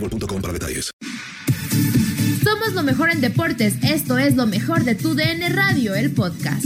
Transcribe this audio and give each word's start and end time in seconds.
boostmobile.com 0.00 0.42
para 0.42 0.52
detalles. 0.52 0.90
Somos 2.42 2.72
lo 2.72 2.82
mejor 2.82 3.10
en 3.10 3.20
deportes. 3.20 3.74
Esto 3.82 4.18
es 4.18 4.36
lo 4.36 4.46
mejor 4.46 4.84
de 4.84 4.94
tu 4.94 5.14
DN 5.14 5.48
Radio, 5.50 5.94
el 5.94 6.12
podcast. 6.12 6.64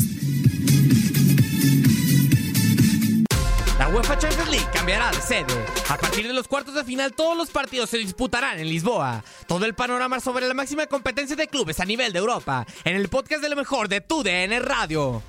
La 3.79 3.89
UEFA 3.89 4.17
Champions 4.17 4.51
League 4.51 4.69
cambiará 4.73 5.11
de 5.11 5.21
sede. 5.21 5.65
A 5.89 5.99
partir 5.99 6.27
de 6.27 6.33
los 6.33 6.47
cuartos 6.47 6.75
de 6.75 6.85
final, 6.85 7.13
todos 7.13 7.37
los 7.37 7.51
partidos 7.51 7.91
se 7.91 7.99
disputarán 7.99 8.59
en 8.61 8.69
Lisboa. 8.69 9.25
Todo 9.49 9.67
el 9.67 9.75
panorama 9.75 10.21
sobre 10.21 10.47
la 10.47 10.55
máxima 10.55 10.87
competencia 10.87 11.35
de 11.35 11.49
clubes 11.49 11.81
a 11.81 11.85
nivel 11.85 12.13
de 12.13 12.21
Europa. 12.21 12.67
En 12.85 12.97
el 12.97 13.09
podcast 13.09 13.43
de 13.43 13.49
lo 13.49 13.57
mejor 13.57 13.89
de 13.89 14.01
tu 14.01 14.23
DN 14.23 14.61
Radio. 14.61 15.23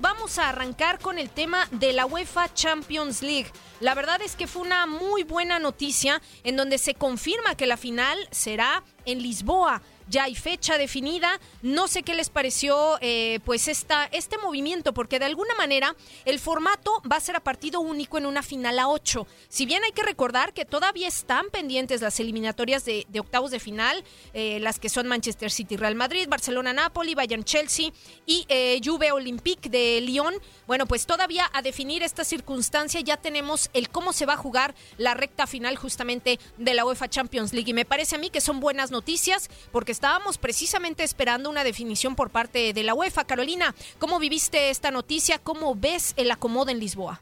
Vamos 0.00 0.38
a 0.38 0.50
arrancar 0.50 1.00
con 1.00 1.18
el 1.18 1.28
tema 1.28 1.66
de 1.72 1.92
la 1.92 2.06
UEFA 2.06 2.54
Champions 2.54 3.20
League. 3.20 3.50
La 3.80 3.96
verdad 3.96 4.22
es 4.22 4.36
que 4.36 4.46
fue 4.46 4.62
una 4.62 4.86
muy 4.86 5.24
buena 5.24 5.58
noticia 5.58 6.22
en 6.44 6.56
donde 6.56 6.78
se 6.78 6.94
confirma 6.94 7.56
que 7.56 7.66
la 7.66 7.76
final 7.76 8.16
será 8.30 8.84
en 9.06 9.20
Lisboa. 9.20 9.82
Ya 10.08 10.24
hay 10.24 10.34
fecha 10.34 10.78
definida. 10.78 11.40
No 11.62 11.88
sé 11.88 12.02
qué 12.02 12.14
les 12.14 12.30
pareció 12.30 12.98
eh, 13.00 13.40
pues 13.44 13.68
esta, 13.68 14.06
este 14.06 14.38
movimiento, 14.38 14.94
porque 14.94 15.18
de 15.18 15.26
alguna 15.26 15.54
manera 15.54 15.94
el 16.24 16.38
formato 16.38 17.02
va 17.10 17.16
a 17.16 17.20
ser 17.20 17.36
a 17.36 17.40
partido 17.40 17.80
único 17.80 18.18
en 18.18 18.26
una 18.26 18.42
final 18.42 18.78
a 18.78 18.88
8. 18.88 19.26
Si 19.48 19.66
bien 19.66 19.84
hay 19.84 19.92
que 19.92 20.02
recordar 20.02 20.52
que 20.52 20.64
todavía 20.64 21.08
están 21.08 21.50
pendientes 21.50 22.00
las 22.00 22.20
eliminatorias 22.20 22.84
de, 22.84 23.06
octavos 23.18 23.50
de 23.50 23.60
final, 23.60 24.04
eh, 24.32 24.58
las 24.60 24.78
que 24.78 24.88
son 24.88 25.08
Manchester 25.08 25.50
City, 25.50 25.76
Real 25.76 25.94
Madrid, 25.94 26.26
Barcelona, 26.28 26.72
Napoli, 26.72 27.14
Bayern, 27.14 27.44
Chelsea 27.44 27.90
y 28.26 28.46
eh, 28.48 28.80
Juve 28.82 29.12
Olympique 29.12 29.68
de 29.68 30.00
Lyon. 30.00 30.34
Bueno, 30.66 30.86
pues 30.86 31.06
todavía 31.06 31.50
a 31.52 31.62
definir 31.62 32.02
esta 32.02 32.24
circunstancia 32.24 33.00
ya 33.00 33.16
tenemos 33.16 33.70
el 33.72 33.88
cómo 33.90 34.12
se 34.12 34.26
va 34.26 34.34
a 34.34 34.36
jugar 34.36 34.74
la 34.96 35.14
recta 35.14 35.46
final 35.46 35.76
justamente 35.76 36.38
de 36.56 36.74
la 36.74 36.84
UEFA 36.84 37.08
Champions 37.08 37.52
League. 37.52 37.70
Y 37.70 37.74
me 37.74 37.84
parece 37.84 38.16
a 38.16 38.18
mí 38.18 38.30
que 38.30 38.40
son 38.40 38.60
buenas 38.60 38.90
noticias 38.90 39.50
porque 39.72 39.92
estábamos 39.98 40.38
precisamente 40.38 41.02
esperando 41.02 41.50
una 41.50 41.64
definición 41.64 42.14
por 42.14 42.30
parte 42.30 42.72
de 42.72 42.84
la 42.84 42.94
UEFA. 42.94 43.24
Carolina, 43.24 43.74
¿cómo 43.98 44.20
viviste 44.20 44.70
esta 44.70 44.92
noticia? 44.92 45.40
¿Cómo 45.42 45.74
ves 45.74 46.14
el 46.16 46.30
acomodo 46.30 46.70
en 46.70 46.78
Lisboa? 46.78 47.20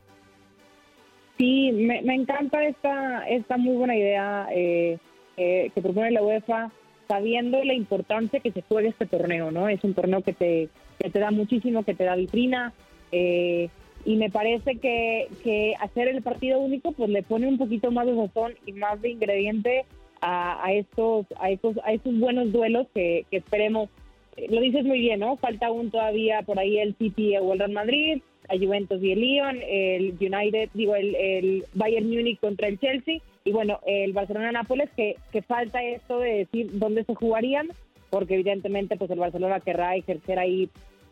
Sí, 1.38 1.72
me, 1.72 2.14
encanta 2.14 2.62
esta, 2.64 3.26
esta 3.28 3.56
muy 3.56 3.76
buena 3.76 3.97
idea 3.97 4.47
eh, 4.53 4.98
eh, 5.38 5.70
que 5.75 5.81
propone 5.81 6.10
la 6.10 6.22
UEFA, 6.22 6.70
sabiendo 7.09 7.64
la 7.64 7.72
importancia 7.72 8.41
que 8.41 8.53
se 8.53 8.60
juegue 8.60 8.88
este 8.88 9.06
torneo, 9.06 9.50
¿no? 9.50 9.70
Es 9.70 9.82
un 9.82 9.94
torneo 9.94 10.20
que 10.20 10.34
te, 10.34 10.69
que 10.98 11.08
te 11.08 11.19
da 11.19 11.31
muchísimo, 11.31 11.82
que 11.82 11.94
te 11.94 12.04
da 12.04 12.14
vitrina, 12.14 12.75
eh, 13.10 13.70
y 14.04 14.16
me 14.16 14.28
parece 14.28 14.76
que, 14.76 15.28
que 15.43 15.75
hacer 15.81 16.08
el 16.08 16.20
partido 16.20 16.58
único 16.58 16.93
pues 16.93 17.08
le 17.08 17.22
pone 17.22 17.47
un 17.47 17.56
poquito 17.56 17.91
más 17.91 18.06
de 18.06 18.16
sazón 18.16 18.54
y 18.66 18.72
más 18.72 19.00
de 19.00 19.12
ingrediente 19.12 19.87
a, 20.21 20.65
a 20.65 20.72
estos 20.72 21.27
a 21.38 21.50
estos 21.50 21.77
a 21.84 21.93
estos 21.93 22.19
buenos 22.19 22.53
duelos 22.53 22.87
que, 22.94 23.27
que 23.31 23.38
esperemos 23.38 23.88
eh, 24.37 24.47
lo 24.50 24.60
dices 24.60 24.84
muy 24.84 25.00
bien 25.00 25.21
no 25.21 25.37
falta 25.37 25.66
aún 25.66 25.91
todavía 25.91 26.43
por 26.43 26.59
ahí 26.59 26.78
el 26.78 26.94
City 26.97 27.37
o 27.37 27.53
el 27.53 27.59
Real 27.59 27.72
Madrid 27.72 28.22
a 28.49 28.56
Juventus 28.56 29.03
y 29.03 29.12
el 29.12 29.21
Lyon 29.21 29.59
el 29.66 30.16
United 30.21 30.71
digo 30.75 30.94
el, 30.94 31.15
el 31.15 31.65
Bayern 31.75 32.09
Múnich 32.09 32.41
contra 32.41 32.69
el 32.69 32.78
Chelsea 32.78 33.21
y 33.44 33.53
bueno 33.53 33.81
el 33.87 34.12
Barcelona 34.12 34.53
Nápoles 34.53 34.91
que 34.97 35.16
que 35.32 35.43
falta 35.43 35.82
esto 35.82 36.21
de 36.21 36.38
decir 36.38 36.71
dónde 36.72 37.05
se 37.05 37.15
jugarían 37.15 37.69
porque 38.10 38.34
evidentemente 38.34 38.97
pues 38.97 39.10
el 39.10 39.19
Barcelona 39.19 39.60
querrá 39.60 39.97
ejercer 39.97 40.38
ahí 40.38 40.71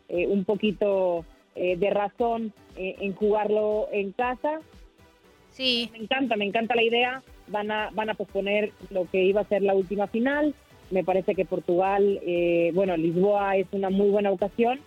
eh, 0.09 0.27
un 0.27 0.45
poquito 0.45 1.25
eh, 1.55 1.77
de 1.77 1.89
razón 1.89 2.53
eh, 2.75 2.95
en 2.99 3.13
jugarlo 3.13 3.87
en 3.91 4.11
casa. 4.11 4.59
Sí. 5.51 5.89
Me 5.93 5.99
encanta, 5.99 6.35
me 6.35 6.45
encanta 6.45 6.75
la 6.75 6.83
idea. 6.83 7.23
Van 7.47 7.71
a, 7.71 7.89
van 7.91 8.09
a 8.09 8.15
posponer 8.15 8.71
lo 8.89 9.09
que 9.09 9.23
iba 9.23 9.41
a 9.41 9.47
ser 9.47 9.61
la 9.61 9.75
última 9.75 10.07
final. 10.07 10.53
Me 10.91 11.03
parece 11.03 11.35
que 11.35 11.45
Portugal, 11.45 12.19
eh, 12.23 12.71
bueno, 12.73 12.95
Lisboa 12.95 13.57
es 13.57 13.67
una 13.71 13.89
muy 13.89 14.09
buena 14.09 14.31
ocasión 14.31 14.79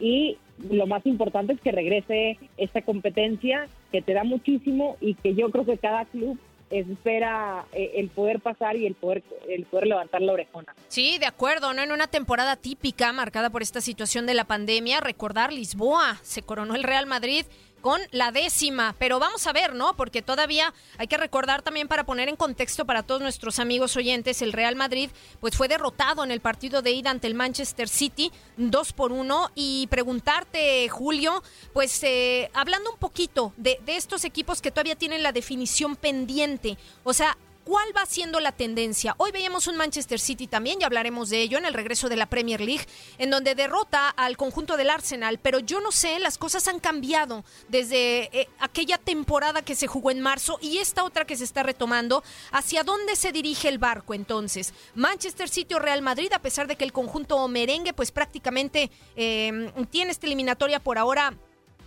y 0.00 0.36
lo 0.70 0.86
más 0.86 1.04
importante 1.06 1.52
es 1.52 1.60
que 1.60 1.72
regrese 1.72 2.38
esta 2.56 2.82
competencia 2.82 3.68
que 3.92 4.02
te 4.02 4.14
da 4.14 4.24
muchísimo 4.24 4.96
y 5.00 5.14
que 5.14 5.34
yo 5.34 5.50
creo 5.50 5.64
que 5.64 5.78
cada 5.78 6.04
club 6.06 6.38
espera 6.70 7.66
eh, 7.72 7.92
el 7.96 8.08
poder 8.08 8.40
pasar 8.40 8.76
y 8.76 8.86
el 8.86 8.94
poder 8.94 9.22
el 9.48 9.64
poder 9.64 9.86
levantar 9.86 10.22
la 10.22 10.32
orejona. 10.32 10.74
Sí, 10.88 11.18
de 11.18 11.26
acuerdo, 11.26 11.72
¿no? 11.74 11.82
En 11.82 11.92
una 11.92 12.06
temporada 12.06 12.56
típica 12.56 13.12
marcada 13.12 13.50
por 13.50 13.62
esta 13.62 13.80
situación 13.80 14.26
de 14.26 14.34
la 14.34 14.44
pandemia, 14.44 15.00
recordar 15.00 15.52
Lisboa, 15.52 16.18
se 16.22 16.42
coronó 16.42 16.74
el 16.74 16.82
Real 16.82 17.06
Madrid 17.06 17.44
con 17.84 18.00
la 18.12 18.32
décima, 18.32 18.96
pero 18.98 19.18
vamos 19.18 19.46
a 19.46 19.52
ver, 19.52 19.74
¿no? 19.74 19.94
Porque 19.94 20.22
todavía 20.22 20.72
hay 20.96 21.06
que 21.06 21.18
recordar 21.18 21.60
también 21.60 21.86
para 21.86 22.06
poner 22.06 22.30
en 22.30 22.36
contexto 22.36 22.86
para 22.86 23.02
todos 23.02 23.20
nuestros 23.20 23.58
amigos 23.58 23.94
oyentes, 23.98 24.40
el 24.40 24.54
Real 24.54 24.74
Madrid 24.74 25.10
pues 25.38 25.54
fue 25.54 25.68
derrotado 25.68 26.24
en 26.24 26.30
el 26.30 26.40
partido 26.40 26.80
de 26.80 26.92
ida 26.92 27.10
ante 27.10 27.26
el 27.26 27.34
Manchester 27.34 27.90
City, 27.90 28.32
dos 28.56 28.94
por 28.94 29.12
uno, 29.12 29.50
y 29.54 29.86
preguntarte, 29.88 30.88
Julio, 30.88 31.42
pues 31.74 32.02
eh, 32.04 32.50
hablando 32.54 32.90
un 32.90 32.96
poquito 32.96 33.52
de, 33.58 33.78
de 33.84 33.98
estos 33.98 34.24
equipos 34.24 34.62
que 34.62 34.70
todavía 34.70 34.96
tienen 34.96 35.22
la 35.22 35.32
definición 35.32 35.94
pendiente, 35.94 36.78
o 37.02 37.12
sea, 37.12 37.36
¿cuál 37.64 37.88
va 37.96 38.06
siendo 38.06 38.40
la 38.40 38.52
tendencia? 38.52 39.14
Hoy 39.18 39.32
veíamos 39.32 39.66
un 39.66 39.76
Manchester 39.76 40.20
City 40.20 40.46
también, 40.46 40.78
ya 40.78 40.86
hablaremos 40.86 41.30
de 41.30 41.40
ello 41.40 41.58
en 41.58 41.64
el 41.64 41.74
regreso 41.74 42.08
de 42.08 42.16
la 42.16 42.26
Premier 42.26 42.60
League, 42.60 42.86
en 43.18 43.30
donde 43.30 43.54
derrota 43.54 44.08
al 44.08 44.36
conjunto 44.36 44.76
del 44.76 44.90
Arsenal, 44.90 45.38
pero 45.38 45.58
yo 45.58 45.80
no 45.80 45.90
sé, 45.90 46.18
las 46.18 46.38
cosas 46.38 46.68
han 46.68 46.78
cambiado 46.78 47.44
desde 47.68 48.38
eh, 48.38 48.48
aquella 48.60 48.98
temporada 48.98 49.62
que 49.62 49.74
se 49.74 49.86
jugó 49.86 50.10
en 50.10 50.20
marzo 50.20 50.58
y 50.60 50.78
esta 50.78 51.04
otra 51.04 51.24
que 51.24 51.36
se 51.36 51.44
está 51.44 51.62
retomando. 51.62 52.22
¿Hacia 52.52 52.84
dónde 52.84 53.16
se 53.16 53.32
dirige 53.32 53.68
el 53.68 53.78
barco 53.78 54.14
entonces? 54.14 54.74
Manchester 54.94 55.48
City 55.48 55.74
o 55.74 55.78
Real 55.78 56.02
Madrid, 56.02 56.32
a 56.32 56.40
pesar 56.40 56.66
de 56.66 56.76
que 56.76 56.84
el 56.84 56.92
conjunto 56.92 57.46
merengue 57.48 57.92
pues 57.92 58.12
prácticamente 58.12 58.90
eh, 59.16 59.72
tiene 59.90 60.10
esta 60.10 60.26
eliminatoria 60.26 60.80
por 60.80 60.98
ahora 60.98 61.34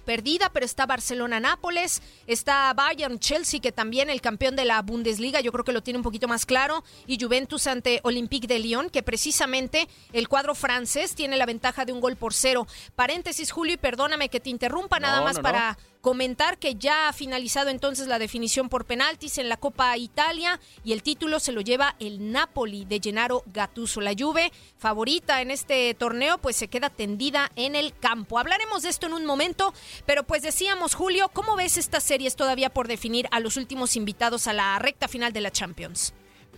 perdida, 0.08 0.50
pero 0.54 0.66
está 0.66 0.86
Barcelona-Nápoles, 0.86 2.02
está 2.28 2.74
Bayern-Chelsea, 2.74 3.60
que 3.60 3.74
también 3.74 4.10
el 4.10 4.22
campeón 4.22 4.56
de 4.56 4.64
la 4.64 4.82
Bundesliga, 4.82 5.42
yo 5.42 5.52
creo 5.52 5.66
que 5.66 5.74
lo 5.74 5.84
tiene 5.84 5.98
un 5.98 6.04
poquito 6.04 6.30
más 6.30 6.46
claro, 6.46 6.86
y 7.08 7.20
Juventus 7.20 7.68
ante 7.68 8.00
Olympique 8.04 8.48
de 8.48 8.60
Lyon, 8.60 8.90
que 8.90 9.04
precisamente 9.04 9.90
el 10.14 10.30
cuadro 10.30 10.56
francés 10.56 11.14
tiene 11.14 11.36
la 11.36 11.46
ventaja 11.46 11.84
de 11.84 11.92
un 11.92 12.00
gol 12.00 12.16
por 12.16 12.34
cero. 12.34 12.68
Paréntesis, 12.96 13.52
Julio, 13.52 13.74
y 13.74 13.78
perdóname 13.78 14.30
que 14.30 14.40
te 14.40 14.50
interrumpa, 14.50 14.98
nada 15.02 15.22
más 15.22 15.40
para 15.40 15.78
comentar 16.02 16.58
que 16.58 16.76
ya 16.76 17.10
ha 17.10 17.14
finalizado 17.14 17.70
entonces 17.70 18.08
la 18.08 18.20
definición 18.20 18.70
por 18.70 18.86
penaltis 18.86 19.38
en 19.38 19.50
la 19.50 19.58
Copa 19.58 19.98
Italia 19.98 20.60
y 20.84 20.94
el 20.94 21.04
título 21.04 21.40
se 21.40 21.52
lo 21.52 21.62
lleva 21.62 21.96
el 22.00 22.32
Napoli 22.32 22.86
de 22.86 23.00
Gennaro 23.02 23.44
Gattuso. 23.48 24.02
La 24.02 24.14
Juve, 24.18 24.52
favorita 24.78 25.42
en 25.42 25.52
este 25.52 25.94
torneo, 25.94 26.38
pues 26.38 26.56
se 26.56 26.68
queda 26.68 26.90
tendida 26.90 27.52
en 27.56 27.76
el 27.76 27.98
campo. 27.98 28.40
Hablaremos 28.40 28.84
de 28.84 28.90
esto 28.90 29.08
en 29.08 29.14
un 29.14 29.26
momento, 29.26 29.74
pero 30.06 30.24
pues 30.24 30.42
decíamos, 30.42 30.94
Julio, 30.94 31.30
¿cómo 31.34 31.56
ves 31.56 31.78
estas 31.78 32.04
series 32.04 32.36
todavía 32.36 32.70
por 32.70 32.88
definir 32.88 33.28
a 33.32 33.40
los 33.40 33.58
últimos 33.58 33.96
invitados 33.96 34.48
a 34.48 34.54
la 34.54 34.78
recta 34.80 35.08
final 35.08 35.34
de 35.34 35.42
la 35.42 35.52
Champions? 35.52 36.14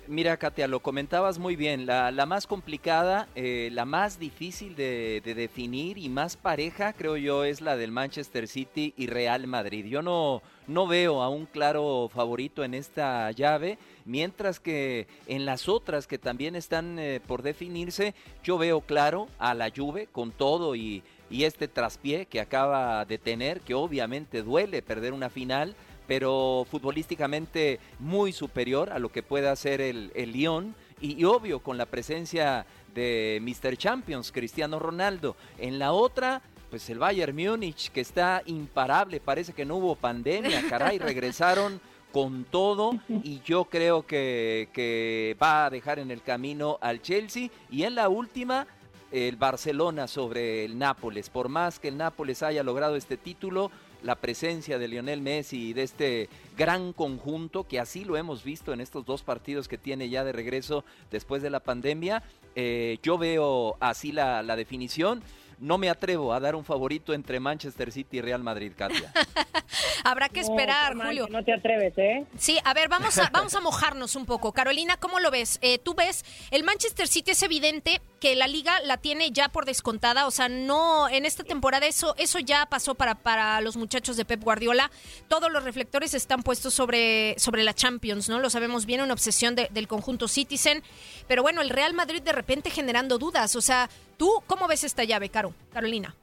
Mira, 0.09 0.38
Katia, 0.38 0.67
lo 0.67 0.79
comentabas 0.79 1.38
muy 1.38 1.56
bien. 1.56 1.85
La, 1.85 2.25
más 2.25 2.47
complicada, 2.47 3.27
eh, 3.35 3.69
la 3.71 3.85
más 3.85 4.17
difícil 4.17 4.75
de, 4.75 5.21
de, 5.23 5.35
definir 5.35 6.00
y 6.00 6.09
más 6.09 6.35
pareja, 6.35 6.94
creo 6.94 7.15
yo, 7.15 7.44
es 7.44 7.61
la 7.61 7.77
del 7.77 7.91
Manchester 7.91 8.47
City 8.47 8.91
y 8.97 9.06
Real 9.06 9.45
Madrid. 9.45 9.85
Yo 9.85 10.01
no, 10.01 10.41
no 10.65 10.88
veo 10.88 11.21
a 11.21 11.29
un 11.29 11.45
claro 11.45 12.09
favorito 12.11 12.63
en 12.63 12.73
esta 12.73 13.29
llave, 13.29 13.77
mientras 14.03 14.59
que 14.59 15.06
en 15.27 15.45
las 15.45 15.69
otras 15.69 16.07
que 16.07 16.17
también 16.17 16.55
están 16.55 16.97
eh, 16.97 17.21
por 17.27 17.44
definirse, 17.44 18.15
yo 18.44 18.57
veo 18.57 18.81
claro 18.81 19.27
a 19.38 19.53
la 19.53 19.69
Juve 19.69 20.07
con 20.12 20.31
todo 20.31 20.75
y, 20.75 21.03
y 21.29 21.44
este 21.44 21.67
traspié 21.67 22.25
que 22.25 22.41
acaba 22.41 23.05
de 23.05 23.19
tener, 23.19 23.62
que 23.62 23.75
obviamente 23.75 24.41
duele 24.41 24.81
perder 24.81 25.13
una 25.13 25.29
final 25.29 25.75
pero 26.09 26.65
futbolísticamente 26.67 27.79
muy 28.00 28.33
superior 28.33 28.89
a 28.89 28.97
lo 28.97 29.11
que 29.11 29.21
pueda 29.21 29.51
hacer 29.51 29.79
el, 29.79 30.11
el 30.15 30.31
Lyon 30.31 30.73
y, 31.00 31.21
y, 31.21 31.23
obvio 31.23 31.59
con 31.59 31.77
la 31.77 31.85
presencia 31.85 32.65
de 32.95 33.39
Mr. 33.44 33.77
Champions, 33.77 34.31
Cristiano 34.31 34.79
Ronaldo. 34.79 35.35
En 35.59 35.77
la 35.77 35.91
otra, 35.91 36.41
pues 36.71 36.89
el 36.89 36.97
Bayern 36.97 37.35
Múnich, 37.35 37.91
que 37.91 38.01
está 38.01 38.41
imparable, 38.47 39.19
parece 39.19 39.53
que 39.53 39.65
no 39.65 39.75
hubo 39.75 39.95
pandemia, 39.95 40.63
caray, 40.67 40.97
regresaron 40.97 41.79
con 42.12 42.44
todo 42.44 42.94
y 43.23 43.41
yo 43.45 43.65
creo 43.65 44.07
que, 44.07 44.69
que 44.73 45.38
va 45.39 45.67
a 45.67 45.69
dejar 45.69 46.00
en 46.00 46.09
el 46.09 46.23
camino 46.23 46.79
al 46.81 47.03
Chelsea 47.03 47.51
y 47.69 47.83
en 47.83 47.94
la 47.94 48.09
última 48.09 48.65
el 49.12 49.35
Barcelona 49.38 50.07
sobre 50.07 50.65
el 50.65 50.79
Nápoles. 50.79 51.29
Por 51.29 51.50
más 51.50 51.79
que 51.79 51.89
el 51.89 51.97
Nápoles 51.97 52.41
haya 52.41 52.63
logrado 52.63 52.95
este 52.95 53.15
título, 53.15 53.69
la 54.04 54.16
presencia 54.16 54.78
de 54.78 54.88
Lionel 54.88 55.22
Messi 55.22 55.69
y 55.69 55.74
de 55.74 55.84
este 55.84 56.30
gran 56.57 56.94
conjunto, 56.94 57.68
que 57.68 57.80
así 57.80 58.06
lo 58.06 58.18
hemos 58.18 58.44
visto 58.44 58.74
en 58.74 58.81
estos 58.81 59.06
dos 59.06 59.24
partidos 59.24 59.68
que 59.68 59.78
tiene 59.78 60.10
ya 60.10 60.24
de 60.24 60.31
regreso 60.31 60.84
después 61.12 61.42
de 61.42 61.50
la 61.50 61.60
pandemia, 61.60 62.24
eh, 62.56 63.00
yo 63.04 63.18
veo 63.18 63.78
así 63.80 64.12
la, 64.12 64.44
la 64.44 64.56
definición 64.56 65.22
no 65.60 65.78
me 65.78 65.90
atrevo 65.90 66.34
a 66.34 66.40
dar 66.40 66.56
un 66.56 66.63
favorito 66.63 67.13
entre 67.13 67.40
Manchester 67.40 67.92
City 67.92 68.18
y 68.18 68.22
Real 68.22 68.42
Madrid, 68.42 68.72
Katia. 68.75 69.12
Habrá 70.04 70.30
que 70.30 70.39
esperar, 70.39 70.95
no, 70.95 71.06
Julio. 71.06 71.27
No 71.30 71.44
te 71.44 71.54
atreves, 71.54 71.94
¿eh? 71.98 72.25
Sí, 72.38 72.57
a 72.63 72.74
ver, 72.74 72.89
vamos 72.89 73.18
a, 73.18 73.30
vamos 73.33 73.54
a 73.56 73.62
mojarnos 73.62 74.16
un 74.16 74.25
poco. 74.25 74.51
Carolina, 74.51 74.98
¿cómo 74.98 75.19
lo 75.19 75.31
ves? 75.31 75.60
Eh, 75.62 75.77
Tú 75.80 75.94
ves, 75.94 76.25
el 76.51 76.63
Manchester 76.63 77.07
City 77.07 77.31
es 77.31 77.44
evidente 77.44 78.01
que 78.19 78.36
la 78.36 78.48
liga 78.48 78.80
la 78.81 78.98
tiene 78.98 79.31
ya 79.31 79.50
por 79.50 79.66
descontada, 79.66 80.27
o 80.27 80.31
sea, 80.31 80.50
no, 80.50 81.07
en 81.07 81.25
esta 81.25 81.44
temporada 81.44 81.88
eso, 81.88 82.16
eso 82.18 82.39
ya 82.39 82.66
pasó 82.66 82.95
para, 82.95 83.16
para 83.16 83.62
los 83.62 83.77
muchachos 83.77 84.18
de 84.18 84.25
Pep 84.25 84.44
Guardiola. 84.44 84.92
Todos 85.27 85.51
los 85.51 85.63
reflectores 85.63 86.13
están 86.13 86.44
puestos 86.44 86.74
sobre, 86.74 87.36
sobre 87.38 87.63
la 87.63 87.74
Champions, 87.74 88.30
¿no? 88.30 88.39
Lo 88.39 88.50
sabemos 88.50 88.86
bien, 88.86 89.01
una 89.01 89.13
obsesión 89.13 89.56
de, 89.56 89.69
del 89.72 89.88
conjunto 89.88 90.27
Citizen. 90.27 90.83
Pero 91.27 91.42
bueno, 91.42 91.62
el 91.62 91.69
Real 91.69 91.94
Madrid 91.94 92.22
de 92.22 92.33
repente 92.33 92.69
generando 92.69 93.18
dudas, 93.18 93.56
o 93.56 93.62
sea, 93.62 93.89
¿tú 94.18 94.44
cómo 94.48 94.68
ves 94.68 94.83
esta 94.83 95.04
llave, 95.04 95.30
Caro? 95.30 95.54
Carolina. 95.72 96.15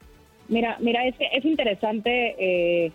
Mira, 0.49 0.77
mira, 0.79 1.05
es, 1.05 1.15
es 1.19 1.43
interesante 1.43 2.35
eh, 2.39 2.91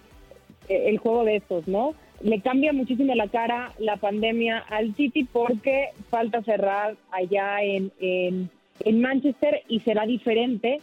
el 0.69 0.99
juego 0.99 1.25
de 1.25 1.37
estos, 1.37 1.67
¿no? 1.69 1.95
Le 2.23 2.41
cambia 2.41 2.73
muchísimo 2.73 3.15
la 3.15 3.29
cara 3.29 3.73
la 3.79 3.97
pandemia 3.97 4.59
al 4.59 4.95
City 4.95 5.25
porque 5.25 5.89
falta 6.11 6.43
cerrar 6.43 6.97
allá 7.11 7.63
en, 7.63 7.91
en, 8.01 8.51
en 8.85 9.01
Manchester 9.01 9.63
y 9.69 9.81
será 9.81 10.07
diferente 10.07 10.81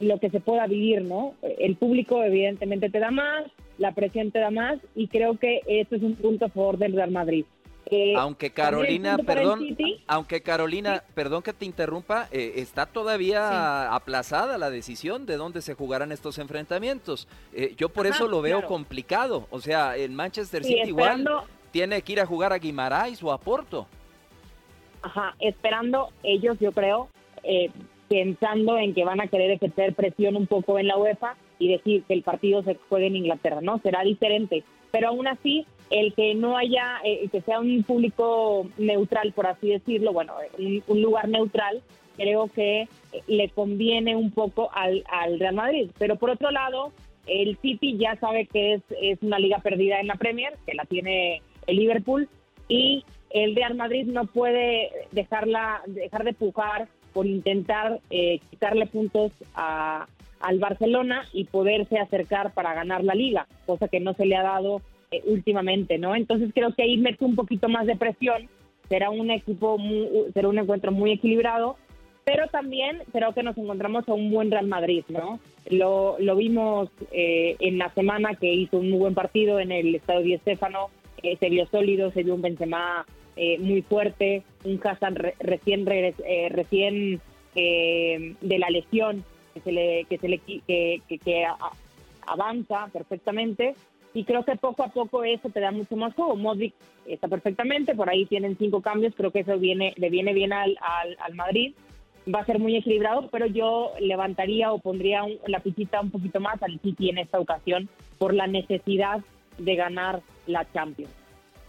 lo 0.00 0.18
que 0.18 0.30
se 0.30 0.40
pueda 0.40 0.66
vivir, 0.66 1.02
¿no? 1.02 1.34
El 1.42 1.76
público 1.76 2.22
evidentemente 2.22 2.90
te 2.90 2.98
da 2.98 3.10
más, 3.10 3.44
la 3.78 3.92
presión 3.92 4.30
te 4.30 4.38
da 4.38 4.50
más 4.50 4.78
y 4.94 5.08
creo 5.08 5.38
que 5.38 5.62
esto 5.66 5.96
es 5.96 6.02
un 6.02 6.14
punto 6.14 6.46
a 6.46 6.50
favor 6.50 6.78
del 6.78 6.92
Real 6.94 7.10
Madrid. 7.10 7.44
Eh, 7.86 8.14
aunque 8.16 8.50
Carolina, 8.50 9.18
perdón, 9.18 9.76
aunque 10.06 10.40
Carolina, 10.42 11.02
sí. 11.06 11.12
perdón 11.14 11.42
que 11.42 11.52
te 11.52 11.66
interrumpa, 11.66 12.28
eh, 12.32 12.54
está 12.56 12.86
todavía 12.86 13.48
sí. 13.48 13.94
aplazada 13.94 14.56
la 14.56 14.70
decisión 14.70 15.26
de 15.26 15.36
dónde 15.36 15.60
se 15.60 15.74
jugarán 15.74 16.10
estos 16.10 16.38
enfrentamientos. 16.38 17.28
Eh, 17.52 17.74
yo 17.76 17.90
por 17.90 18.06
Ajá, 18.06 18.16
eso 18.16 18.28
lo 18.28 18.40
veo 18.40 18.58
claro. 18.58 18.68
complicado. 18.68 19.46
O 19.50 19.60
sea, 19.60 19.96
el 19.96 20.12
Manchester 20.12 20.64
City 20.64 20.80
esperando, 20.80 21.30
igual 21.30 21.44
tiene 21.72 22.00
que 22.02 22.12
ir 22.12 22.20
a 22.20 22.26
jugar 22.26 22.52
a 22.52 22.58
Guimaraes 22.58 23.22
o 23.22 23.32
a 23.32 23.38
Porto. 23.38 23.86
Ajá, 25.02 25.34
esperando 25.38 26.08
ellos, 26.22 26.56
yo 26.60 26.72
creo, 26.72 27.08
eh, 27.42 27.70
pensando 28.08 28.78
en 28.78 28.94
que 28.94 29.04
van 29.04 29.20
a 29.20 29.26
querer 29.26 29.50
ejercer 29.50 29.94
presión 29.94 30.36
un 30.36 30.46
poco 30.46 30.78
en 30.78 30.86
la 30.86 30.96
UEFA 30.96 31.36
y 31.58 31.68
decir 31.68 32.04
que 32.04 32.14
el 32.14 32.22
partido 32.22 32.62
se 32.62 32.76
juegue 32.88 33.08
en 33.08 33.16
Inglaterra, 33.16 33.60
¿no? 33.60 33.78
Será 33.80 34.02
diferente. 34.02 34.64
Pero 34.92 35.08
aún 35.08 35.26
así, 35.26 35.66
el 35.90 36.14
que 36.14 36.34
no 36.34 36.56
haya, 36.56 36.98
eh, 37.04 37.28
que 37.30 37.40
sea 37.40 37.60
un 37.60 37.82
público 37.82 38.66
neutral, 38.78 39.32
por 39.32 39.46
así 39.46 39.68
decirlo, 39.68 40.12
bueno, 40.12 40.34
un, 40.58 41.02
lugar 41.02 41.28
neutral, 41.28 41.82
creo 42.16 42.48
que 42.48 42.88
le 43.26 43.48
conviene 43.50 44.16
un 44.16 44.30
poco 44.30 44.70
al, 44.72 45.04
al, 45.10 45.38
Real 45.38 45.54
Madrid. 45.54 45.90
Pero 45.98 46.16
por 46.16 46.30
otro 46.30 46.50
lado, 46.50 46.92
el 47.26 47.56
City 47.58 47.96
ya 47.96 48.16
sabe 48.16 48.46
que 48.46 48.74
es, 48.74 48.82
es 49.00 49.22
una 49.22 49.38
liga 49.38 49.58
perdida 49.58 50.00
en 50.00 50.06
la 50.06 50.14
Premier, 50.14 50.54
que 50.66 50.74
la 50.74 50.84
tiene 50.84 51.42
el 51.66 51.76
Liverpool, 51.76 52.28
y 52.68 53.04
el 53.30 53.54
Real 53.54 53.74
Madrid 53.74 54.06
no 54.06 54.26
puede 54.26 54.90
dejarla, 55.12 55.82
dejar 55.86 56.24
de 56.24 56.32
pujar 56.32 56.88
por 57.12 57.26
intentar 57.26 58.00
eh, 58.10 58.40
quitarle 58.50 58.86
puntos 58.86 59.32
a, 59.54 60.06
al 60.40 60.58
Barcelona 60.58 61.24
y 61.32 61.44
poderse 61.44 61.98
acercar 61.98 62.52
para 62.52 62.74
ganar 62.74 63.02
la 63.02 63.14
liga, 63.14 63.46
cosa 63.66 63.88
que 63.88 64.00
no 64.00 64.14
se 64.14 64.26
le 64.26 64.36
ha 64.36 64.42
dado 64.42 64.82
eh, 65.16 65.22
últimamente, 65.26 65.98
¿no? 65.98 66.14
Entonces 66.14 66.50
creo 66.54 66.74
que 66.74 66.82
ahí 66.82 66.96
mete 66.96 67.24
un 67.24 67.34
poquito 67.34 67.68
más 67.68 67.86
de 67.86 67.96
presión, 67.96 68.48
será 68.88 69.10
un 69.10 69.30
equipo, 69.30 69.78
muy, 69.78 70.08
será 70.32 70.48
un 70.48 70.58
encuentro 70.58 70.92
muy 70.92 71.12
equilibrado, 71.12 71.76
pero 72.24 72.48
también 72.48 73.02
creo 73.12 73.32
que 73.32 73.42
nos 73.42 73.56
encontramos 73.58 74.08
a 74.08 74.14
un 74.14 74.30
buen 74.30 74.50
Real 74.50 74.66
Madrid, 74.66 75.04
¿no? 75.08 75.40
Lo, 75.70 76.36
vimos 76.36 76.88
eh, 77.12 77.56
en 77.60 77.78
la 77.78 77.92
semana 77.94 78.34
que 78.34 78.52
hizo 78.52 78.78
un 78.78 78.90
muy 78.90 78.98
buen 78.98 79.14
partido 79.14 79.60
en 79.60 79.72
el 79.72 79.94
Estadio 79.94 80.22
Di 80.22 80.38
Stéfano, 80.38 80.90
eh, 81.22 81.36
se 81.38 81.48
vio 81.48 81.66
sólido, 81.66 82.10
se 82.12 82.22
vio 82.22 82.34
un 82.34 82.42
Benzema 82.42 83.06
eh, 83.36 83.58
muy 83.58 83.82
fuerte, 83.82 84.42
un 84.64 84.80
Hassan 84.82 85.16
re, 85.16 85.34
recién, 85.40 85.86
re, 85.86 86.14
eh, 87.54 88.34
de 88.40 88.58
la 88.58 88.70
lesión 88.70 89.24
que 89.54 89.60
se 89.60 89.72
le, 89.72 90.06
que, 90.06 91.46
avanza 92.26 92.88
perfectamente 92.92 93.74
y 94.14 94.24
creo 94.24 94.44
que 94.44 94.56
poco 94.56 94.84
a 94.84 94.88
poco 94.88 95.24
eso 95.24 95.50
te 95.50 95.60
da 95.60 95.72
mucho 95.72 95.96
más 95.96 96.14
juego. 96.14 96.36
Modric 96.36 96.72
está 97.04 97.26
perfectamente, 97.26 97.96
por 97.96 98.08
ahí 98.08 98.24
tienen 98.26 98.56
cinco 98.56 98.80
cambios, 98.80 99.12
creo 99.16 99.32
que 99.32 99.40
eso 99.40 99.58
viene, 99.58 99.92
le 99.96 100.08
viene 100.08 100.32
bien 100.32 100.52
al, 100.52 100.78
al, 100.80 101.16
al 101.20 101.34
Madrid. 101.34 101.74
Va 102.32 102.40
a 102.40 102.46
ser 102.46 102.58
muy 102.58 102.76
equilibrado, 102.76 103.28
pero 103.30 103.44
yo 103.46 103.92
levantaría 104.00 104.72
o 104.72 104.78
pondría 104.78 105.24
un, 105.24 105.38
la 105.46 105.58
pichita 105.58 106.00
un 106.00 106.10
poquito 106.10 106.40
más 106.40 106.62
al 106.62 106.80
City 106.80 107.10
en 107.10 107.18
esta 107.18 107.38
ocasión 107.38 107.88
por 108.16 108.32
la 108.32 108.46
necesidad 108.46 109.20
de 109.58 109.74
ganar 109.74 110.22
la 110.46 110.66
Champions. 110.72 111.12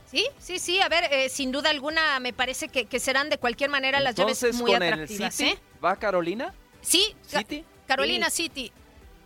Sí, 0.05 0.25
sí, 0.37 0.59
sí. 0.59 0.79
A 0.79 0.87
ver, 0.87 1.05
eh, 1.11 1.29
sin 1.29 1.51
duda 1.51 1.71
alguna 1.71 2.19
me 2.19 2.31
parece 2.31 2.69
que, 2.69 2.85
que, 2.85 2.99
serán 2.99 3.29
de 3.29 3.37
cualquier 3.37 3.71
manera 3.71 3.99
las 3.99 4.17
Entonces, 4.17 4.41
llaves 4.41 4.61
muy 4.61 4.71
con 4.71 4.83
atractivas. 4.83 5.39
El 5.41 5.47
City, 5.47 5.59
¿eh? 5.59 5.83
¿Va 5.83 5.95
Carolina? 5.97 6.53
Sí, 6.79 7.03
City. 7.23 7.65
Carolina 7.87 8.29
sí. 8.29 8.43
City. 8.43 8.71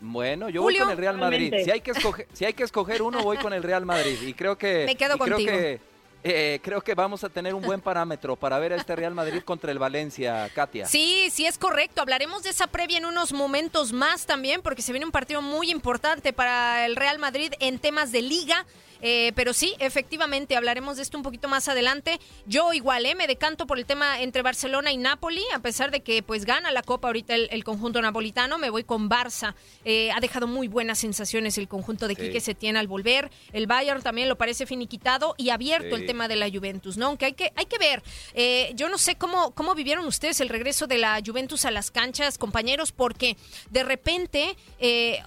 Bueno, 0.01 0.49
yo 0.49 0.61
Julio, 0.61 0.79
voy 0.79 0.87
con 0.87 0.91
el 0.91 0.97
Real 0.97 1.17
Madrid. 1.17 1.53
Si 1.63 1.71
hay, 1.71 1.81
que 1.81 1.91
escoger, 1.91 2.27
si 2.33 2.45
hay 2.45 2.53
que 2.53 2.63
escoger 2.63 3.01
uno, 3.01 3.21
voy 3.21 3.37
con 3.37 3.53
el 3.53 3.63
Real 3.63 3.85
Madrid. 3.85 4.17
Y 4.21 4.33
creo 4.33 4.57
que. 4.57 4.85
Me 4.85 4.95
quedo 4.95 5.17
creo 5.17 5.37
que 5.37 5.79
eh, 6.21 6.59
creo 6.61 6.81
que 6.81 6.95
vamos 6.95 7.23
a 7.23 7.29
tener 7.29 7.53
un 7.53 7.61
buen 7.61 7.79
parámetro 7.79 8.35
para 8.35 8.59
ver 8.59 8.73
a 8.73 8.75
este 8.75 8.93
Real 8.93 9.13
Madrid 9.13 9.41
contra 9.43 9.71
el 9.71 9.79
Valencia, 9.79 10.49
Katia. 10.53 10.85
Sí, 10.85 11.29
sí 11.31 11.45
es 11.45 11.57
correcto. 11.57 12.01
Hablaremos 12.01 12.43
de 12.43 12.49
esa 12.49 12.67
previa 12.67 12.97
en 12.97 13.05
unos 13.05 13.31
momentos 13.31 13.93
más 13.93 14.25
también, 14.25 14.61
porque 14.61 14.81
se 14.81 14.91
viene 14.91 15.05
un 15.05 15.13
partido 15.13 15.41
muy 15.41 15.71
importante 15.71 16.33
para 16.33 16.85
el 16.85 16.97
Real 16.97 17.19
Madrid 17.19 17.53
en 17.59 17.79
temas 17.79 18.11
de 18.11 18.21
liga. 18.21 18.65
Eh, 19.01 19.31
pero 19.35 19.53
sí, 19.53 19.75
efectivamente, 19.79 20.55
hablaremos 20.55 20.97
de 20.97 21.03
esto 21.03 21.17
un 21.17 21.23
poquito 21.23 21.47
más 21.47 21.67
adelante. 21.67 22.19
Yo 22.45 22.73
igual, 22.73 23.05
eh, 23.05 23.15
me 23.15 23.27
decanto 23.27 23.65
por 23.67 23.77
el 23.77 23.85
tema 23.85 24.21
entre 24.21 24.41
Barcelona 24.41 24.91
y 24.91 24.97
Napoli, 24.97 25.43
a 25.53 25.59
pesar 25.59 25.91
de 25.91 26.01
que 26.01 26.23
pues 26.23 26.45
gana 26.45 26.71
la 26.71 26.83
Copa 26.83 27.07
ahorita 27.07 27.35
el, 27.35 27.63
conjunto 27.63 28.01
napolitano, 28.01 28.57
me 28.57 28.69
voy 28.69 28.83
con 28.83 29.09
Barça. 29.09 29.53
Eh, 29.85 30.11
ha 30.11 30.19
dejado 30.19 30.47
muy 30.47 30.67
buenas 30.67 30.99
sensaciones 30.99 31.57
el 31.57 31.67
conjunto 31.67 32.07
de 32.07 32.15
Quique 32.15 32.41
Setién 32.41 32.77
al 32.77 32.87
volver. 32.87 33.29
El 33.53 33.67
Bayern 33.67 34.01
también 34.01 34.27
lo 34.27 34.37
parece 34.37 34.65
finiquitado 34.65 35.35
y 35.37 35.49
abierto 35.49 35.95
el 35.95 36.05
tema 36.05 36.27
de 36.27 36.35
la 36.35 36.49
Juventus, 36.49 36.97
¿no? 36.97 37.07
Aunque 37.07 37.25
hay 37.25 37.33
que, 37.33 37.51
hay 37.55 37.65
que 37.65 37.77
ver. 37.77 38.03
Eh, 38.33 38.71
yo 38.75 38.89
no 38.89 38.97
sé 38.97 39.15
cómo, 39.15 39.51
cómo 39.51 39.75
vivieron 39.75 40.05
ustedes 40.05 40.41
el 40.41 40.49
regreso 40.49 40.87
de 40.87 40.97
la 40.97 41.21
Juventus 41.25 41.65
a 41.65 41.71
las 41.71 41.91
canchas, 41.91 42.37
compañeros, 42.37 42.91
porque 42.91 43.37
de 43.69 43.83
repente, 43.83 44.55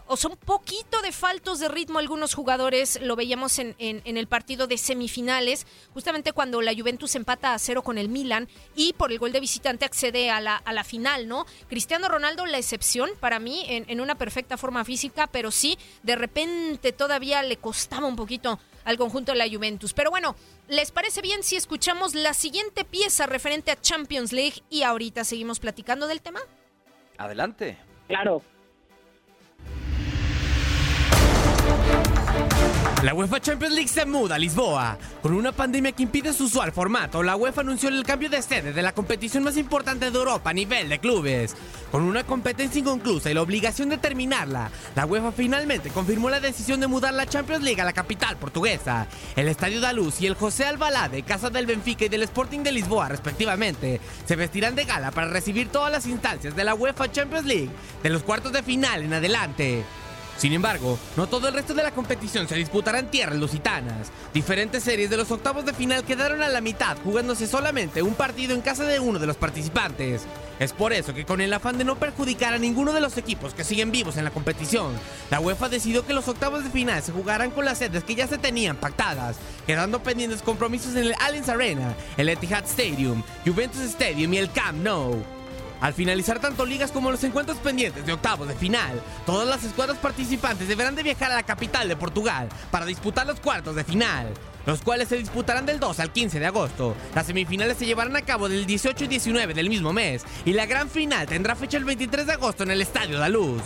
o 0.07 0.17
son 0.17 0.37
poquito 0.37 1.01
de 1.03 1.13
faltos 1.13 1.61
de 1.61 1.69
ritmo 1.69 1.99
algunos 1.99 2.35
jugadores, 2.35 3.01
lo 3.03 3.17
veíamos 3.17 3.59
en 3.59 3.62
en, 3.79 4.17
el 4.17 4.27
partido 4.27 4.67
de 4.67 4.79
semifinales, 4.79 5.67
justamente 5.95 6.33
cuando 6.33 6.61
la 6.61 6.75
Juventus 6.75 7.15
empata 7.15 7.55
a 7.55 7.59
cero 7.59 7.83
con 7.83 7.99
el 7.99 8.09
Milan 8.09 8.49
y 8.77 8.93
por 8.93 9.13
el 9.13 9.19
gol 9.19 9.33
de 9.33 9.41
visitante 9.41 9.85
accede 9.85 10.31
a 10.31 10.41
la, 10.41 10.57
a 10.57 10.73
la 10.73 10.85
final, 10.85 11.29
¿no? 11.29 11.47
Cristiano 11.69 12.09
Ronaldo, 12.09 12.47
la 12.47 12.59
excepción 12.59 13.11
para 13.21 13.39
mí, 13.39 13.65
en, 13.69 13.85
en 13.89 14.01
una 14.01 14.17
perfecta 14.17 14.57
forma 14.57 14.85
física, 14.85 15.27
pero 15.27 15.51
sí, 15.51 15.79
de 16.03 16.17
repente 16.17 16.93
todavía 16.93 17.43
le 17.43 17.57
costaba 17.57 18.07
un 18.07 18.17
poquito 18.17 18.59
al 18.85 18.97
conjunto 18.97 19.33
de 19.33 19.39
la 19.39 19.49
Juventus. 19.49 19.93
Pero 19.93 20.11
bueno, 20.11 20.35
¿les 20.69 20.91
parece 20.91 21.21
bien 21.23 21.43
si 21.43 21.57
escuchamos 21.57 22.15
la 22.15 22.35
siguiente 22.35 22.85
pieza 22.85 23.27
referente 23.27 23.71
a 23.71 23.81
Champions 23.81 24.33
League 24.33 24.63
y 24.71 24.83
ahorita 24.83 25.25
seguimos 25.25 25.61
platicando 25.61 26.07
del 26.07 26.21
tema? 26.21 26.41
Adelante. 27.19 27.79
Claro. 28.09 28.43
La 33.03 33.15
UEFA 33.15 33.41
Champions 33.41 33.75
League 33.75 33.89
se 33.89 34.07
muda 34.07 34.37
a 34.37 34.39
Lisboa. 34.39 34.97
Con 35.23 35.35
una 35.35 35.51
pandemia 35.51 35.91
que 35.91 36.05
impide 36.05 36.33
su 36.33 36.45
usual 36.45 36.71
formato, 36.71 37.25
la 37.25 37.35
UEFA 37.35 37.63
anunció 37.63 37.89
el 37.89 38.05
cambio 38.05 38.31
de 38.31 38.41
sede 38.43 38.73
de 38.73 38.81
la 38.81 38.93
competición 38.93 39.43
más 39.43 39.57
importante 39.57 40.09
de 40.09 40.17
Europa 40.17 40.51
a 40.51 40.53
nivel 40.53 40.89
de 40.89 41.01
clubes. 41.01 41.57
Con 41.91 42.03
una 42.05 42.23
competencia 42.23 42.79
inconclusa 42.79 43.29
y 43.29 43.35
la 43.35 43.43
obligación 43.43 43.89
de 43.89 43.99
terminarla, 43.99 44.71
la 44.95 45.05
UEFA 45.05 45.33
finalmente 45.33 45.91
confirmó 45.91 46.31
la 46.31 46.39
decisión 46.39 46.79
de 46.79 46.87
mudar 46.87 47.13
la 47.13 47.27
Champions 47.27 47.65
League 47.65 47.83
a 47.83 47.85
la 47.85 47.93
capital 47.93 48.37
portuguesa. 48.37 49.09
El 49.35 49.49
Estadio 49.49 49.81
da 49.81 49.93
Luz 49.93 50.21
y 50.21 50.27
el 50.29 50.35
José 50.35 50.67
Albalade, 50.67 51.25
casa 51.25 51.51
del 51.51 51.67
Benfica 51.67 52.05
y 52.05 52.09
del 52.09 52.23
Sporting 52.23 52.61
de 52.61 52.71
Lisboa 52.71 53.09
respectivamente, 53.09 54.01
se 54.27 54.37
vestirán 54.37 54.77
de 54.77 54.85
gala 54.85 55.11
para 55.11 55.27
recibir 55.27 55.71
todas 55.71 55.91
las 55.91 56.07
instancias 56.07 56.55
de 56.55 56.63
la 56.63 56.75
UEFA 56.75 57.11
Champions 57.11 57.47
League 57.47 57.71
de 58.01 58.11
los 58.11 58.23
cuartos 58.23 58.53
de 58.53 58.63
final 58.63 59.03
en 59.03 59.15
adelante. 59.15 59.85
Sin 60.43 60.55
embargo, 60.55 60.99
no 61.17 61.29
todo 61.29 61.47
el 61.47 61.55
resto 61.55 61.73
de 61.73 61.85
la 61.85 61.93
competición 61.93 62.49
se 62.49 62.57
disputará 62.57 62.99
en 62.99 63.13
tierras 63.13 63.39
lusitanas. 63.39 64.11
Diferentes 64.35 64.83
series 64.83 65.09
de 65.09 65.17
los 65.17 65.31
octavos 65.31 65.65
de 65.65 65.73
final 65.73 66.03
quedaron 66.03 66.43
a 66.43 66.49
la 66.49 66.61
mitad, 66.61 66.97
jugándose 67.05 67.47
solamente 67.47 68.03
un 68.03 68.15
partido 68.15 68.53
en 68.53 68.61
casa 68.61 68.83
de 68.83 68.99
uno 68.99 69.21
de 69.21 69.29
los 69.29 69.37
participantes. 69.37 70.23
Es 70.59 70.73
por 70.73 70.93
eso 70.93 71.15
que 71.15 71.25
con 71.25 71.41
el 71.41 71.53
afán 71.53 71.79
de 71.79 71.85
no 71.85 71.95
perjudicar 71.95 72.55
a 72.55 72.59
ninguno 72.59 72.93
de 72.93 73.01
los 73.01 73.17
equipos 73.19 73.55
que 73.55 73.63
siguen 73.63 73.93
vivos 73.93 74.17
en 74.17 74.25
la 74.25 74.33
competición, 74.33 74.95
la 75.31 75.39
UEFA 75.39 75.69
decidió 75.69 76.05
que 76.05 76.13
los 76.13 76.27
octavos 76.27 76.65
de 76.65 76.71
final 76.71 77.01
se 77.05 77.13
jugarán 77.13 77.53
con 77.53 77.65
las 77.65 77.79
sedes 77.79 78.03
que 78.03 78.17
ya 78.17 78.27
se 78.27 78.37
tenían 78.37 78.75
pactadas, 78.75 79.37
quedando 79.65 80.03
pendientes 80.03 80.43
compromisos 80.43 80.97
en 80.97 81.05
el 81.05 81.15
Allianz 81.21 81.51
Arena, 81.51 81.95
el 82.17 82.29
Etihad 82.29 82.65
Stadium, 82.65 83.23
Juventus 83.47 83.83
Stadium 83.83 84.35
y 84.35 84.39
el 84.39 84.51
Camp 84.51 84.83
Nou. 84.83 85.42
Al 85.83 85.95
finalizar 85.95 86.39
tanto 86.39 86.65
ligas 86.65 86.93
como 86.93 87.11
los 87.11 87.25
encuentros 87.25 87.59
pendientes 87.59 88.07
de 88.07 88.13
octavos 88.13 88.47
de 88.47 88.55
final, 88.55 89.03
todas 89.27 89.49
las 89.49 89.65
escuadras 89.65 89.99
participantes 89.99 90.69
deberán 90.69 90.95
de 90.95 91.03
viajar 91.03 91.33
a 91.33 91.35
la 91.35 91.43
capital 91.43 91.89
de 91.89 91.97
Portugal 91.97 92.49
para 92.71 92.87
disputar 92.87 93.27
los 93.27 93.41
cuartos 93.41 93.75
de 93.75 93.83
final, 93.83 94.29
los 94.65 94.81
cuales 94.81 95.09
se 95.09 95.17
disputarán 95.17 95.67
del 95.67 95.81
2 95.81 95.99
al 95.99 96.13
15 96.13 96.39
de 96.39 96.47
agosto. 96.47 96.95
Las 97.17 97.27
semifinales 97.27 97.79
se 97.79 97.87
llevarán 97.87 98.15
a 98.15 98.23
cabo 98.23 98.49
del 98.49 98.65
18 98.65 99.07
y 99.07 99.09
19 99.09 99.55
del 99.55 99.69
mismo 99.69 99.93
mes 99.93 100.25
y 100.45 100.53
la 100.53 100.67
gran 100.67 100.89
final 100.89 101.27
tendrá 101.27 101.57
fecha 101.57 101.79
el 101.79 101.85
23 101.85 102.29
de 102.29 102.33
agosto 102.33 102.63
en 102.63 102.71
el 102.71 102.81
Estadio 102.81 103.19
La 103.19 103.29
Luz. 103.29 103.61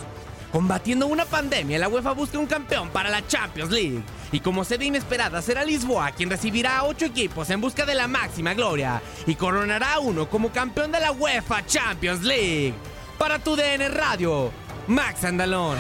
Combatiendo 0.57 1.07
una 1.07 1.27
pandemia, 1.27 1.79
la 1.79 1.87
UEFA 1.87 2.13
busca 2.13 2.39
un 2.39 2.47
campeón 2.47 2.89
para 2.89 3.11
la 3.11 3.27
Champions 3.27 3.71
League. 3.71 4.03
Y 4.33 4.41
como 4.41 4.65
sede 4.65 4.87
inesperada 4.87 5.43
será 5.43 5.67
Lisboa 5.67 6.13
quien 6.13 6.31
recibirá 6.31 6.79
a 6.79 6.85
ocho 6.85 7.05
equipos 7.05 7.51
en 7.51 7.61
busca 7.61 7.85
de 7.85 7.95
la 7.95 8.09
máxima 8.09 8.55
gloria 8.55 9.03
y 9.27 9.35
coronará 9.35 9.93
a 9.93 9.99
uno 9.99 10.31
como 10.31 10.51
campeón 10.51 10.93
de 10.93 11.01
la 11.01 11.13
UEFA 11.13 11.67
Champions 11.67 12.23
League. 12.23 12.73
Para 13.19 13.39
tu 13.39 13.55
DN 13.55 13.87
Radio, 13.91 14.51
Max 14.87 15.25
Andalón. 15.25 15.77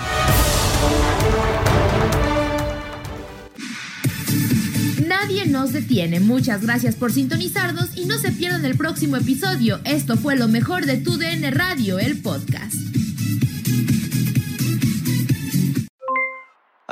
Nadie 5.06 5.46
nos 5.46 5.72
detiene. 5.72 6.20
Muchas 6.20 6.60
gracias 6.60 6.96
por 6.96 7.14
sintonizarnos 7.14 7.96
y 7.96 8.04
no 8.04 8.18
se 8.18 8.30
pierdan 8.30 8.66
el 8.66 8.76
próximo 8.76 9.16
episodio. 9.16 9.80
Esto 9.84 10.18
fue 10.18 10.36
lo 10.36 10.48
mejor 10.48 10.84
de 10.84 10.98
tu 10.98 11.16
DN 11.16 11.50
Radio, 11.50 11.98
el 11.98 12.20
podcast. 12.20 12.85